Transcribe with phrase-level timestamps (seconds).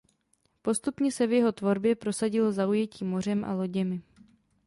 [0.61, 4.01] Postupně se v jeho tvorbě prosadilo zaujetí mořem a loděmi.